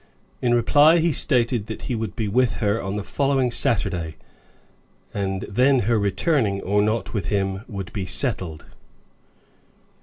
[0.41, 4.15] In reply, he stated that he would be with her on the following Saturday,
[5.13, 8.65] and then her returning, or not, with him could be settled.